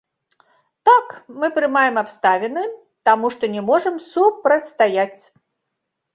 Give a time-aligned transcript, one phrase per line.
[0.87, 1.11] Так,
[1.43, 2.63] мы прымаем абставіны,
[3.11, 5.21] таму што не можам супрацьстаяць.